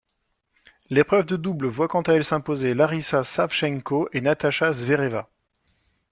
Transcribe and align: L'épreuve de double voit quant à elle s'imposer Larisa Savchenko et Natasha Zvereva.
L'épreuve 0.89 1.27
de 1.27 1.35
double 1.35 1.67
voit 1.67 1.87
quant 1.87 2.01
à 2.01 2.13
elle 2.13 2.25
s'imposer 2.25 2.73
Larisa 2.73 3.23
Savchenko 3.23 4.09
et 4.13 4.21
Natasha 4.21 4.73
Zvereva. 4.73 5.29